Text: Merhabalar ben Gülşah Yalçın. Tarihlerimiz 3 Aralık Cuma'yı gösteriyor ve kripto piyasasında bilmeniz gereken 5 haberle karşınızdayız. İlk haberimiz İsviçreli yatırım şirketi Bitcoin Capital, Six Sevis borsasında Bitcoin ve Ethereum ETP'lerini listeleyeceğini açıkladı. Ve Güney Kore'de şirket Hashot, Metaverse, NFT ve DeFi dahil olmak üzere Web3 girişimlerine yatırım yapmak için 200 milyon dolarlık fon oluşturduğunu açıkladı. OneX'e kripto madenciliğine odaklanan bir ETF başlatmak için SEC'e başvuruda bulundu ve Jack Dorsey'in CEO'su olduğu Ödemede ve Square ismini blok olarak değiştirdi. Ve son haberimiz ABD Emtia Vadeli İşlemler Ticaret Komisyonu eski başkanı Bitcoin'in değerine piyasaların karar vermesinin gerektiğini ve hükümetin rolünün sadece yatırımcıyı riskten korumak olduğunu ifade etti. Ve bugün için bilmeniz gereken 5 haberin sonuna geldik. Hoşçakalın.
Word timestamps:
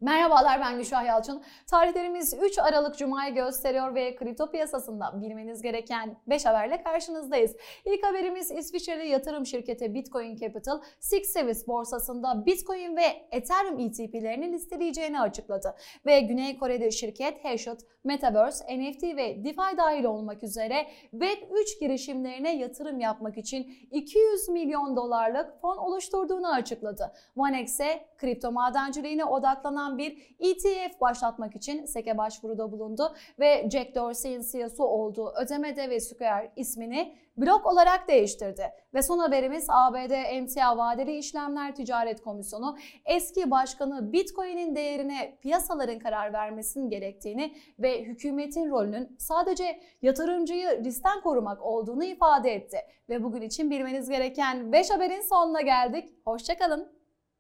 Merhabalar 0.00 0.60
ben 0.60 0.76
Gülşah 0.76 1.06
Yalçın. 1.06 1.42
Tarihlerimiz 1.66 2.34
3 2.42 2.58
Aralık 2.58 2.98
Cuma'yı 2.98 3.34
gösteriyor 3.34 3.94
ve 3.94 4.16
kripto 4.16 4.50
piyasasında 4.50 5.20
bilmeniz 5.22 5.62
gereken 5.62 6.16
5 6.26 6.46
haberle 6.46 6.82
karşınızdayız. 6.82 7.56
İlk 7.84 8.06
haberimiz 8.06 8.50
İsviçreli 8.50 9.08
yatırım 9.08 9.46
şirketi 9.46 9.94
Bitcoin 9.94 10.36
Capital, 10.36 10.80
Six 11.00 11.32
Sevis 11.32 11.68
borsasında 11.68 12.46
Bitcoin 12.46 12.96
ve 12.96 13.26
Ethereum 13.30 13.78
ETP'lerini 13.78 14.52
listeleyeceğini 14.52 15.20
açıkladı. 15.20 15.74
Ve 16.06 16.20
Güney 16.20 16.58
Kore'de 16.58 16.90
şirket 16.90 17.44
Hashot, 17.44 17.78
Metaverse, 18.04 18.78
NFT 18.78 19.02
ve 19.02 19.44
DeFi 19.44 19.76
dahil 19.78 20.04
olmak 20.04 20.42
üzere 20.42 20.86
Web3 21.14 21.80
girişimlerine 21.80 22.56
yatırım 22.56 23.00
yapmak 23.00 23.38
için 23.38 23.76
200 23.90 24.48
milyon 24.48 24.96
dolarlık 24.96 25.60
fon 25.60 25.76
oluşturduğunu 25.76 26.48
açıkladı. 26.52 27.12
OneX'e 27.36 28.06
kripto 28.18 28.52
madenciliğine 28.52 29.24
odaklanan 29.24 29.87
bir 29.96 30.36
ETF 30.40 31.00
başlatmak 31.00 31.56
için 31.56 31.84
SEC'e 31.86 32.18
başvuruda 32.18 32.72
bulundu 32.72 33.14
ve 33.38 33.68
Jack 33.70 33.94
Dorsey'in 33.94 34.42
CEO'su 34.52 34.84
olduğu 34.84 35.32
Ödemede 35.36 35.90
ve 35.90 36.00
Square 36.00 36.52
ismini 36.56 37.14
blok 37.36 37.66
olarak 37.66 38.08
değiştirdi. 38.08 38.72
Ve 38.94 39.02
son 39.02 39.18
haberimiz 39.18 39.66
ABD 39.68 40.10
Emtia 40.10 40.78
Vadeli 40.78 41.16
İşlemler 41.16 41.74
Ticaret 41.74 42.22
Komisyonu 42.22 42.76
eski 43.04 43.50
başkanı 43.50 44.12
Bitcoin'in 44.12 44.76
değerine 44.76 45.38
piyasaların 45.42 45.98
karar 45.98 46.32
vermesinin 46.32 46.90
gerektiğini 46.90 47.54
ve 47.78 48.02
hükümetin 48.02 48.70
rolünün 48.70 49.16
sadece 49.18 49.80
yatırımcıyı 50.02 50.84
riskten 50.84 51.20
korumak 51.20 51.62
olduğunu 51.62 52.04
ifade 52.04 52.54
etti. 52.54 52.78
Ve 53.08 53.22
bugün 53.22 53.42
için 53.42 53.70
bilmeniz 53.70 54.08
gereken 54.08 54.72
5 54.72 54.90
haberin 54.90 55.20
sonuna 55.20 55.60
geldik. 55.60 56.14
Hoşçakalın. 56.24 56.97